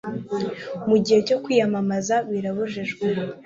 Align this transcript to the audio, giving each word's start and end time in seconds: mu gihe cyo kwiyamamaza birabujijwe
mu 0.87 0.95
gihe 1.05 1.19
cyo 1.27 1.37
kwiyamamaza 1.43 2.15
birabujijwe 2.29 3.05